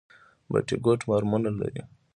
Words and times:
بټي 0.51 0.75
کوټ 0.83 0.99
فارمونه 1.07 1.49
لري؟ 1.59 1.81